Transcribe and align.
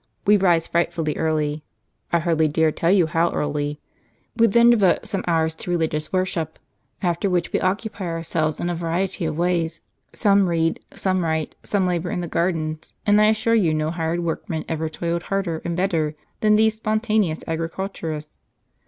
We 0.25 0.35
rise 0.35 0.65
frightfully 0.65 1.15
early— 1.15 1.61
1 2.09 2.23
hardly 2.23 2.47
dare 2.47 2.71
tell 2.71 2.89
you 2.89 3.05
how 3.05 3.31
early; 3.33 3.79
we 4.35 4.47
then 4.47 4.71
devote 4.71 5.05
some 5.07 5.23
hours 5.27 5.53
to 5.53 5.69
religious 5.69 6.11
worship; 6.11 6.57
after 7.03 7.29
which 7.29 7.53
we 7.53 7.61
occupy 7.61 8.05
ourselves 8.05 8.59
in 8.59 8.71
a 8.71 8.73
variety 8.73 9.25
of 9.25 9.37
ways; 9.37 9.81
some 10.11 10.49
read, 10.49 10.79
some 10.95 11.23
write, 11.23 11.53
some 11.61 11.85
labor 11.85 12.09
in 12.09 12.21
the 12.21 12.27
gardens; 12.27 12.95
and 13.05 13.21
I 13.21 13.27
assure 13.27 13.53
you 13.53 13.75
no 13.75 13.91
hired 13.91 14.21
workmen 14.21 14.65
ever 14.67 14.89
toiled 14.89 15.21
harder 15.29 15.61
and 15.63 15.77
better 15.77 16.15
than 16.39 16.55
these 16.55 16.77
spon 16.77 16.99
taneous 16.99 17.43
agriculturists. 17.45 18.33